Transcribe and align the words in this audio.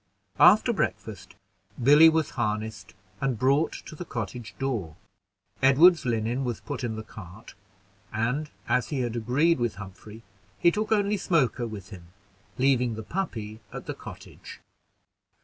After 0.39 0.73
breakfast, 0.73 1.35
Billy 1.83 2.09
was 2.09 2.31
harnessed 2.31 2.95
and 3.21 3.37
brought 3.37 3.73
to 3.85 3.93
the 3.95 4.03
cottage 4.03 4.55
door. 4.57 4.95
Edward's 5.61 6.07
linen 6.07 6.43
was 6.43 6.59
put 6.59 6.83
in 6.83 6.95
the 6.95 7.03
cart, 7.03 7.53
and 8.11 8.49
as 8.67 8.89
he 8.89 9.01
had 9.01 9.15
agreed 9.15 9.59
with 9.59 9.75
Humphrey, 9.75 10.23
he 10.57 10.71
took 10.71 10.91
only 10.91 11.17
Smoker 11.17 11.67
with 11.67 11.91
him, 11.91 12.07
leaving 12.57 12.95
the 12.95 13.03
puppy 13.03 13.59
at 13.71 13.85
the 13.85 13.93
cottage. 13.93 14.59